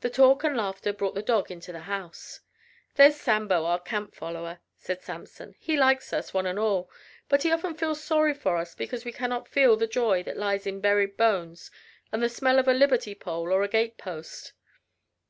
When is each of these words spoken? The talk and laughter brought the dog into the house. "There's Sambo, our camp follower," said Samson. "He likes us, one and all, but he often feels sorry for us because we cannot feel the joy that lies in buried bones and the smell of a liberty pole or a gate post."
The 0.00 0.08
talk 0.08 0.44
and 0.44 0.56
laughter 0.56 0.94
brought 0.94 1.14
the 1.14 1.20
dog 1.20 1.50
into 1.50 1.72
the 1.72 1.80
house. 1.80 2.40
"There's 2.94 3.16
Sambo, 3.20 3.66
our 3.66 3.78
camp 3.78 4.14
follower," 4.14 4.60
said 4.78 5.02
Samson. 5.02 5.54
"He 5.58 5.76
likes 5.76 6.10
us, 6.14 6.32
one 6.32 6.46
and 6.46 6.58
all, 6.58 6.90
but 7.28 7.42
he 7.42 7.52
often 7.52 7.74
feels 7.74 8.02
sorry 8.02 8.32
for 8.32 8.56
us 8.56 8.74
because 8.74 9.04
we 9.04 9.12
cannot 9.12 9.46
feel 9.46 9.76
the 9.76 9.86
joy 9.86 10.22
that 10.22 10.38
lies 10.38 10.66
in 10.66 10.80
buried 10.80 11.18
bones 11.18 11.70
and 12.10 12.22
the 12.22 12.30
smell 12.30 12.58
of 12.58 12.66
a 12.66 12.72
liberty 12.72 13.14
pole 13.14 13.52
or 13.52 13.62
a 13.62 13.68
gate 13.68 13.98
post." 13.98 14.54